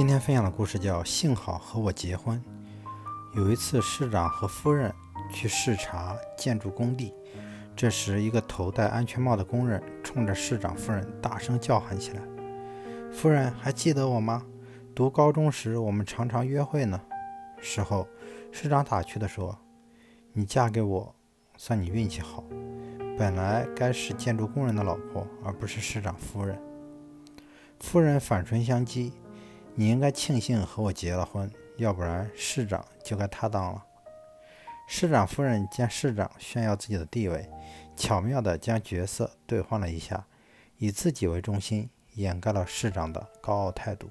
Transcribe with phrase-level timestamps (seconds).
[0.00, 2.42] 今天分享的故事叫《幸好和我结婚》。
[3.36, 4.90] 有一次，市长和夫人
[5.30, 7.12] 去视察建筑工地，
[7.76, 12.22] 这时，一个头戴安全帽的工人冲着市长夫人大声叫喊起来
[13.12, 14.42] ：“夫人，还记得我吗？
[14.94, 16.98] 读高中时，我们常常约会呢。”
[17.60, 18.08] 事后，
[18.50, 19.54] 市长打趣地说
[20.32, 21.14] ：“你嫁给我，
[21.58, 22.42] 算你运气好。
[23.18, 26.58] 本来该是建筑工人的老婆，而不是市长夫人。”
[27.80, 29.12] 夫人反唇相讥。
[29.74, 33.84] 你应该庆幸和我结了婚，要不然市长就该他当了。
[34.86, 37.48] 市长夫人见市长炫耀自己的地位，
[37.96, 40.26] 巧妙地将角色兑换了一下，
[40.78, 44.10] 以自己为中心，掩盖了市长的高傲态度。